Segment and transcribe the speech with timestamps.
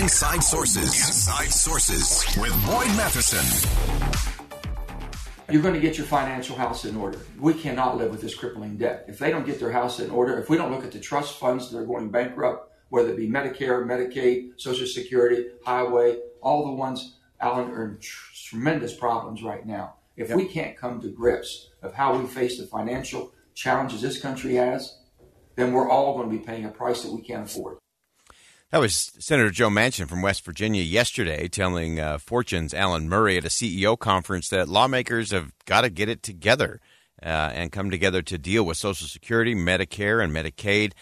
[0.00, 0.94] Inside Sources.
[0.94, 3.44] Inside Sources with Boyd Matheson.
[5.50, 7.18] You're going to get your financial house in order.
[7.38, 9.04] We cannot live with this crippling debt.
[9.08, 11.38] If they don't get their house in order, if we don't look at the trust
[11.38, 16.72] funds that are going bankrupt, whether it be Medicare, Medicaid, Social Security, Highway, all the
[16.72, 19.96] ones, Alan, are in tr- tremendous problems right now.
[20.16, 20.38] If yep.
[20.38, 24.96] we can't come to grips of how we face the financial challenges this country has,
[25.56, 27.79] then we're all going to be paying a price that we can't afford.
[28.70, 33.44] That was Senator Joe Manchin from West Virginia yesterday telling uh, Fortune's Alan Murray at
[33.44, 36.80] a CEO conference that lawmakers have got to get it together
[37.20, 40.92] uh, and come together to deal with Social Security, Medicare, and Medicaid.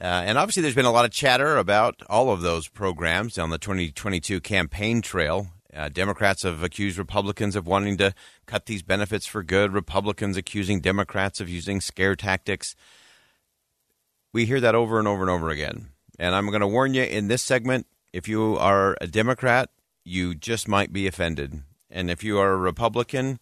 [0.00, 3.50] Uh, and obviously, there's been a lot of chatter about all of those programs on
[3.50, 5.48] the 2022 campaign trail.
[5.74, 8.14] Uh, Democrats have accused Republicans of wanting to
[8.46, 9.74] cut these benefits for good.
[9.74, 12.74] Republicans accusing Democrats of using scare tactics.
[14.32, 15.90] We hear that over and over and over again.
[16.18, 19.70] And I'm going to warn you in this segment if you are a Democrat,
[20.04, 21.62] you just might be offended.
[21.90, 23.38] And if you are a Republican,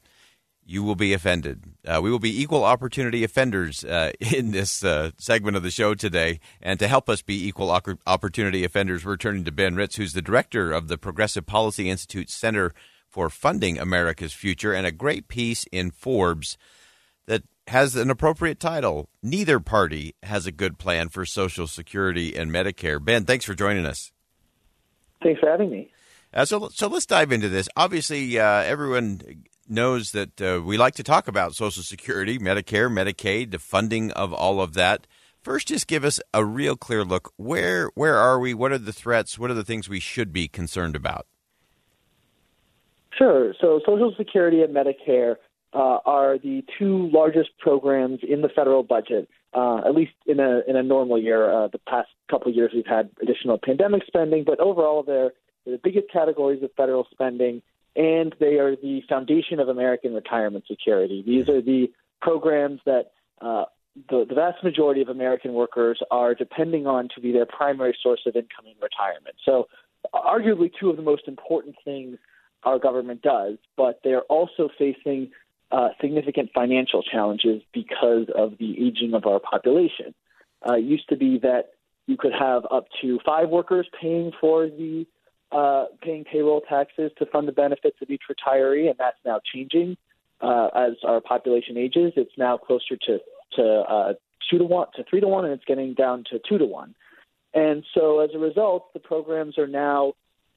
[0.64, 1.62] you will be offended.
[1.86, 5.94] Uh, we will be equal opportunity offenders uh, in this uh, segment of the show
[5.94, 6.40] today.
[6.60, 7.70] And to help us be equal
[8.06, 12.28] opportunity offenders, we're turning to Ben Ritz, who's the director of the Progressive Policy Institute
[12.28, 12.74] Center
[13.08, 16.58] for Funding America's Future, and a great piece in Forbes
[17.26, 19.08] that has an appropriate title.
[19.22, 23.04] Neither party has a good plan for Social Security and Medicare.
[23.04, 24.12] Ben, thanks for joining us.
[25.22, 25.90] Thanks for having me.
[26.32, 27.68] Uh, so, so let's dive into this.
[27.76, 33.50] Obviously, uh, everyone knows that uh, we like to talk about Social Security, Medicare, Medicaid,
[33.50, 35.06] the funding of all of that.
[35.42, 37.32] First, just give us a real clear look.
[37.36, 38.52] Where where are we?
[38.52, 39.38] What are the threats?
[39.38, 41.26] What are the things we should be concerned about?
[43.16, 43.54] Sure.
[43.60, 45.36] So, Social Security and Medicare
[45.72, 49.28] uh, are the two largest programs in the federal budget.
[49.54, 52.72] Uh, at least in a in a normal year, uh, the past couple of years
[52.74, 55.32] we've had additional pandemic spending, but overall they're,
[55.64, 57.62] the biggest categories of federal spending,
[57.94, 61.22] and they are the foundation of American retirement security.
[61.26, 63.64] These are the programs that uh,
[64.10, 68.20] the, the vast majority of American workers are depending on to be their primary source
[68.26, 69.36] of income in retirement.
[69.44, 69.68] So,
[70.14, 72.18] arguably, two of the most important things
[72.62, 75.30] our government does, but they're also facing
[75.70, 80.14] uh, significant financial challenges because of the aging of our population.
[80.68, 81.70] Uh, it used to be that
[82.06, 85.06] you could have up to five workers paying for the
[85.52, 89.96] uh, paying payroll taxes to fund the benefits of each retiree, and that's now changing
[90.40, 92.12] uh, as our population ages.
[92.16, 93.18] It's now closer to
[93.54, 94.12] to uh,
[94.50, 96.94] two to one to three to one, and it's getting down to two to one.
[97.54, 100.12] And so, as a result, the programs are now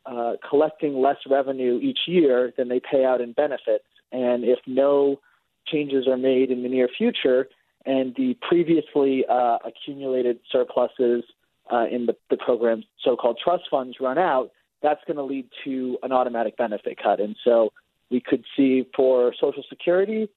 [0.05, 5.19] uh, collecting less revenue each year than they pay out in benefits and if no
[5.67, 7.47] changes are made in the near future,
[7.85, 11.23] and the previously uh, accumulated surpluses
[11.71, 15.97] uh, in the, the program's so-called trust funds run out, that's going to lead to
[16.03, 17.19] an automatic benefit cut.
[17.19, 17.71] And so
[18.09, 20.29] we could see for Social Security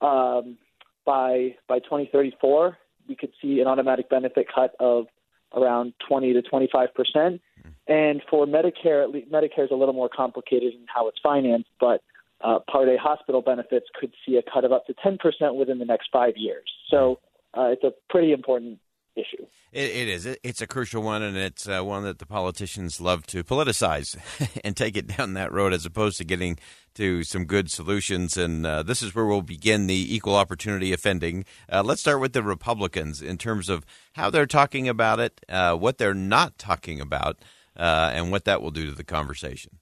[0.00, 0.58] um,
[1.04, 2.76] by by 2034,
[3.08, 5.06] we could see an automatic benefit cut of
[5.54, 7.40] around 20 to 25 percent.
[7.88, 12.02] And for Medicare, Medicare is a little more complicated in how it's financed, but
[12.42, 15.18] uh, Part A hospital benefits could see a cut of up to 10%
[15.56, 16.70] within the next five years.
[16.90, 17.18] So
[17.56, 18.78] uh, it's a pretty important
[19.16, 19.46] issue.
[19.72, 20.26] it, it is.
[20.26, 24.16] it's a crucial one, and it's uh, one that the politicians love to politicize
[24.64, 26.58] and take it down that road as opposed to getting
[26.94, 28.36] to some good solutions.
[28.36, 31.44] And uh, this is where we'll begin the equal opportunity offending.
[31.70, 35.74] Uh, let's start with the Republicans in terms of how they're talking about it, uh,
[35.74, 37.38] what they're not talking about,
[37.76, 39.78] uh, and what that will do to the conversation.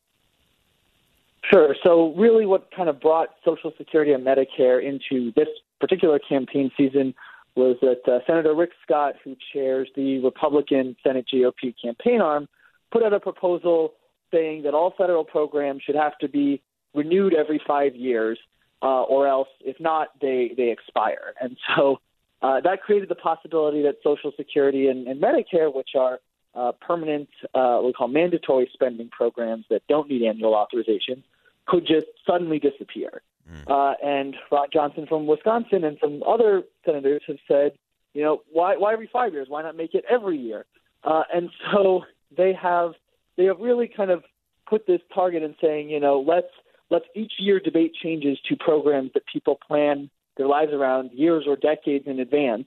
[1.54, 1.76] Sure.
[1.84, 5.46] So, really, what kind of brought Social Security and Medicare into this
[5.78, 7.14] particular campaign season
[7.54, 12.48] was that uh, Senator Rick Scott, who chairs the Republican Senate GOP campaign arm,
[12.90, 13.92] put out a proposal
[14.32, 16.60] saying that all federal programs should have to be
[16.92, 18.36] renewed every five years,
[18.82, 21.34] uh, or else, if not, they they expire.
[21.40, 22.00] And so
[22.42, 26.18] uh, that created the possibility that Social Security and, and Medicare, which are
[26.56, 31.22] uh, permanent, uh, what we call mandatory spending programs that don't need annual authorization,
[31.66, 33.22] could just suddenly disappear.
[33.50, 33.70] Mm.
[33.70, 37.72] Uh, and Ron Johnson from Wisconsin and some other senators have said,
[38.14, 39.48] you know, why why every five years?
[39.48, 40.64] Why not make it every year?
[41.02, 42.02] Uh, and so
[42.36, 42.92] they have
[43.36, 44.22] they have really kind of
[44.68, 46.48] put this target in saying, you know, let's
[46.90, 51.56] let's each year debate changes to programs that people plan their lives around years or
[51.56, 52.66] decades in advance.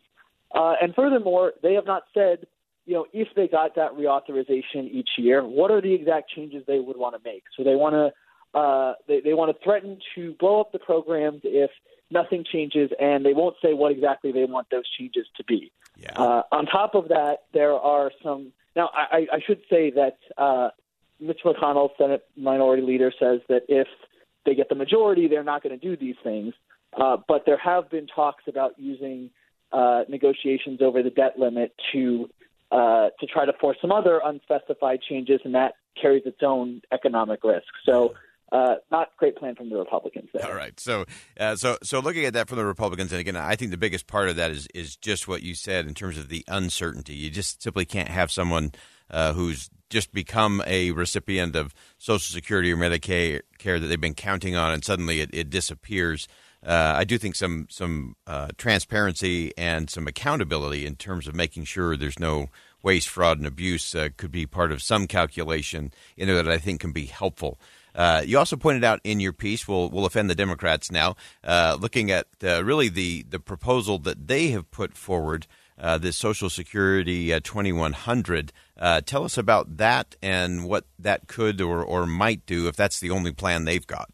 [0.54, 2.48] Uh, and furthermore, they have not said,
[2.86, 6.80] you know, if they got that reauthorization each year, what are the exact changes they
[6.80, 7.44] would want to make?
[7.58, 8.12] So they want to
[8.54, 11.70] uh, they, they want to threaten to blow up the programs if
[12.10, 15.72] nothing changes, and they won't say what exactly they want those changes to be.
[15.98, 16.14] Yeah.
[16.14, 18.52] Uh, on top of that, there are some.
[18.76, 20.70] Now, I, I should say that uh,
[21.20, 23.88] Mitch McConnell, Senate Minority Leader, says that if
[24.46, 26.54] they get the majority, they're not going to do these things.
[26.96, 29.30] Uh, but there have been talks about using
[29.72, 32.30] uh, negotiations over the debt limit to
[32.72, 37.44] uh, to try to force some other unspecified changes, and that carries its own economic
[37.44, 37.68] risk.
[37.86, 38.14] So.
[38.52, 40.46] Uh, not great plan from the Republicans there.
[40.46, 41.06] All right, so
[41.38, 44.08] uh, so so looking at that from the Republicans, and again, I think the biggest
[44.08, 47.14] part of that is is just what you said in terms of the uncertainty.
[47.14, 48.72] You just simply can't have someone
[49.12, 54.14] uh, who's just become a recipient of Social Security or Medicare care that they've been
[54.14, 56.28] counting on, and suddenly it, it disappears.
[56.66, 61.66] Uh, I do think some some uh, transparency and some accountability in terms of making
[61.66, 62.48] sure there's no
[62.82, 66.58] waste, fraud, and abuse uh, could be part of some calculation in there that I
[66.58, 67.60] think can be helpful.
[67.98, 71.76] Uh, you also pointed out in your piece, we'll, we'll offend the Democrats now, uh,
[71.82, 75.48] looking at uh, really the, the proposal that they have put forward,
[75.80, 78.54] uh, this Social Security uh, 2100.
[78.80, 83.00] Uh, tell us about that and what that could or, or might do if that's
[83.00, 84.12] the only plan they've got.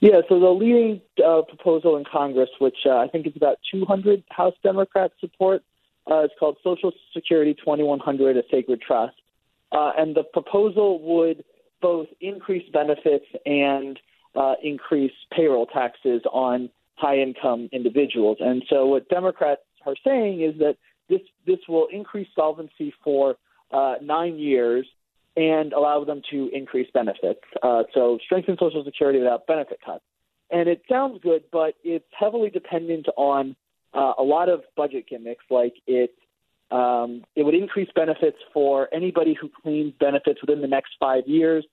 [0.00, 5.14] Yeah, so the leading proposal in Congress, which I think is about 200 House Democrats
[5.20, 5.62] support,
[6.08, 9.14] is called Social Security 2100, a sacred trust.
[9.72, 11.44] and the proposal would
[11.84, 14.00] both increase benefits and
[14.34, 18.38] uh, increase payroll taxes on high income individuals.
[18.40, 20.76] And so, what Democrats are saying is that
[21.10, 23.36] this this will increase solvency for
[23.70, 24.86] uh, nine years
[25.36, 27.42] and allow them to increase benefits.
[27.62, 30.04] Uh, so, strengthen Social Security without benefit cuts.
[30.50, 33.56] And it sounds good, but it's heavily dependent on
[33.92, 36.14] uh, a lot of budget gimmicks, like it
[36.70, 41.64] um, it would increase benefits for anybody who claims benefits within the next five years,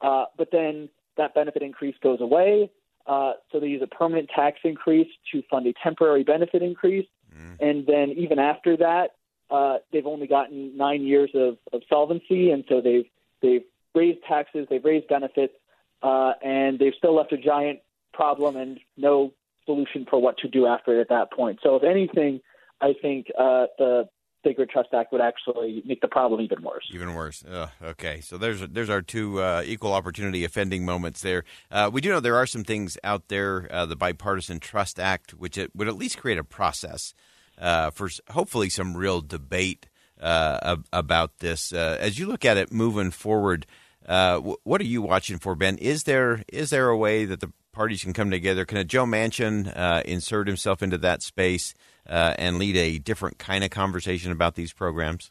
[0.00, 2.70] uh, but then that benefit increase goes away.
[3.06, 7.06] Uh, so they use a permanent tax increase to fund a temporary benefit increase.
[7.34, 7.56] Mm.
[7.60, 9.12] And then even after that,
[9.50, 13.06] uh, they've only gotten nine years of, of solvency, and so they've
[13.40, 13.64] they've
[13.94, 15.54] raised taxes, they've raised benefits,
[16.02, 17.80] uh, and they've still left a giant
[18.12, 19.32] problem and no
[19.64, 21.60] solution for what to do after it at that point.
[21.62, 22.40] So if anything,
[22.80, 24.08] I think uh, the
[24.48, 26.88] Sacred Trust Act would actually make the problem even worse.
[26.94, 27.44] Even worse.
[27.82, 31.44] Okay, so there's there's our two uh, equal opportunity offending moments there.
[31.70, 35.32] Uh, we do know there are some things out there, uh, the Bipartisan Trust Act,
[35.32, 37.12] which it would at least create a process
[37.58, 39.86] uh, for hopefully some real debate
[40.18, 41.72] uh, about this.
[41.72, 43.66] As you look at it moving forward,
[44.06, 45.76] what are you watching for, Ben?
[45.76, 48.64] Is there is there a way that the parties can come together?
[48.64, 51.74] Can a Joe Manchin insert himself into that space?
[52.08, 55.30] Uh, and lead a different kind of conversation about these programs?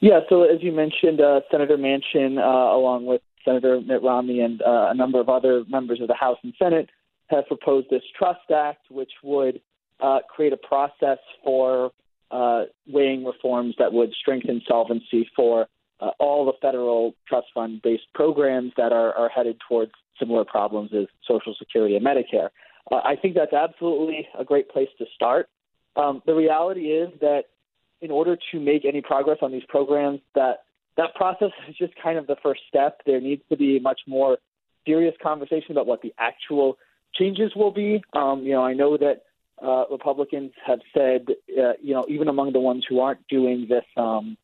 [0.00, 4.62] Yeah, so as you mentioned, uh, Senator Manchin, uh, along with Senator Mitt Romney and
[4.62, 6.88] uh, a number of other members of the House and Senate,
[7.28, 9.60] have proposed this Trust Act, which would
[10.00, 11.92] uh, create a process for
[12.30, 15.66] uh, weighing reforms that would strengthen solvency for
[16.18, 21.06] all the federal trust fund based programs that are, are headed towards similar problems as
[21.28, 22.48] Social Security and Medicare.
[22.90, 25.48] Uh, I think that's absolutely a great place to start.
[25.96, 27.44] Um, the reality is that
[28.00, 30.64] in order to make any progress on these programs, that
[30.96, 33.00] that process is just kind of the first step.
[33.06, 34.38] There needs to be much more
[34.86, 36.78] serious conversation about what the actual
[37.14, 38.02] changes will be.
[38.12, 39.22] Um, you know, I know that
[39.62, 43.84] uh, Republicans have said, uh, you know, even among the ones who aren't doing this
[43.96, 44.36] um,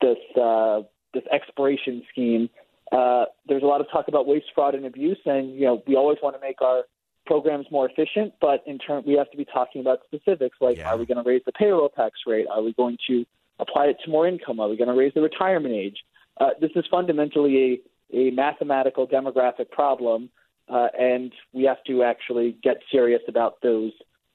[0.00, 0.82] this uh,
[1.14, 2.50] this expiration scheme,
[2.92, 5.96] uh, there's a lot of talk about waste, fraud, and abuse, and you know, we
[5.96, 6.82] always want to make our
[7.26, 10.90] programs more efficient, but in turn, we have to be talking about specifics like yeah.
[10.90, 12.46] are we going to raise the payroll tax rate?
[12.50, 13.24] Are we going to
[13.58, 14.60] apply it to more income?
[14.60, 15.98] Are we going to raise the retirement age?
[16.40, 20.30] Uh, this is fundamentally a, a mathematical demographic problem,
[20.68, 23.92] uh, and we have to actually get serious about those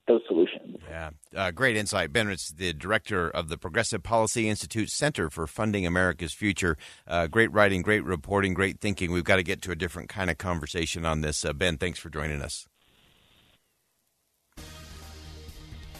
[0.08, 0.78] those solutions.
[0.90, 2.30] Yeah, uh, great insight, Ben.
[2.30, 6.76] It's the director of the Progressive Policy Institute Center for Funding America's Future.
[7.08, 9.12] Uh, great writing, great reporting, great thinking.
[9.12, 11.46] We've got to get to a different kind of conversation on this.
[11.46, 12.68] Uh, ben, thanks for joining us.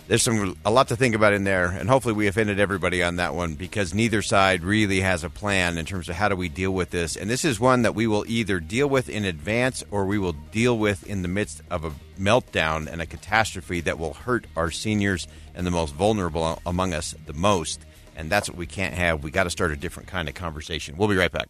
[0.08, 3.16] There's some a lot to think about in there, and hopefully we offended everybody on
[3.16, 6.50] that one because neither side really has a plan in terms of how do we
[6.50, 7.16] deal with this.
[7.16, 10.34] And this is one that we will either deal with in advance or we will
[10.34, 14.72] deal with in the midst of a meltdown and a catastrophe that will hurt our
[14.72, 17.80] seniors and the most vulnerable among us the most.
[18.16, 19.24] And that's what we can't have.
[19.24, 20.98] We got to start a different kind of conversation.
[20.98, 21.48] We'll be right back.